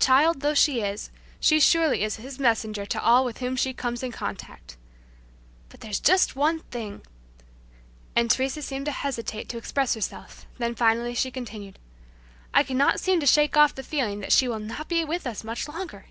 [0.00, 4.02] Child though she is, she surely is His messenger to all with whom she comes
[4.02, 4.78] in contact
[5.68, 7.02] But there's just one thing,"
[8.16, 11.78] and Teresa seemed to hesitate to express herself, then finally she continued,
[12.54, 15.44] "I cannot seem to shake off the feeling that she will not be with us
[15.44, 16.06] much longer.